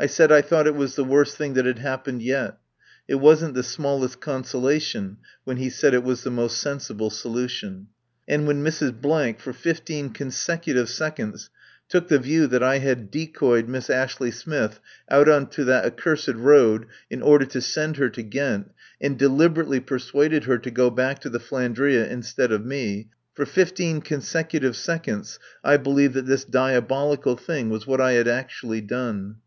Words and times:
I 0.00 0.06
said 0.06 0.30
I 0.30 0.42
thought 0.42 0.68
it 0.68 0.76
was 0.76 0.94
the 0.94 1.02
worst 1.02 1.36
thing 1.36 1.54
that 1.54 1.66
had 1.66 1.80
happened 1.80 2.22
yet. 2.22 2.56
It 3.08 3.16
wasn't 3.16 3.54
the 3.54 3.64
smallest 3.64 4.20
consolation 4.20 5.16
when 5.42 5.56
he 5.56 5.68
said 5.70 5.92
it 5.92 6.04
was 6.04 6.22
the 6.22 6.30
most 6.30 6.58
sensible 6.58 7.10
solution. 7.10 7.88
And 8.28 8.46
when 8.46 8.62
Mrs. 8.62 9.40
for 9.40 9.52
fifteen 9.52 10.10
consecutive 10.10 10.88
seconds 10.88 11.50
took 11.88 12.06
the 12.06 12.20
view 12.20 12.46
that 12.46 12.62
I 12.62 12.78
had 12.78 13.10
decoyed 13.10 13.68
Miss 13.68 13.90
Ashley 13.90 14.30
Smith 14.30 14.78
out 15.10 15.28
on 15.28 15.48
to 15.48 15.64
that 15.64 15.84
accursed 15.84 16.28
road 16.28 16.86
in 17.10 17.20
order 17.20 17.46
to 17.46 17.60
send 17.60 17.96
her 17.96 18.08
to 18.08 18.22
Ghent, 18.22 18.70
and 19.00 19.18
deliberately 19.18 19.80
persuaded 19.80 20.44
her 20.44 20.58
to 20.58 20.70
go 20.70 20.90
back 20.90 21.18
to 21.22 21.28
the 21.28 21.40
"Flandria" 21.40 22.06
instead 22.08 22.52
of 22.52 22.64
me, 22.64 23.08
for 23.34 23.44
fifteen 23.44 24.00
consecutive 24.00 24.76
seconds 24.76 25.40
I 25.64 25.76
believed 25.76 26.14
that 26.14 26.26
this 26.26 26.44
diabolical 26.44 27.36
thing 27.36 27.68
was 27.68 27.84
what 27.88 28.00
I 28.00 28.12
had 28.12 28.28
actually 28.28 28.82
done. 28.82 29.38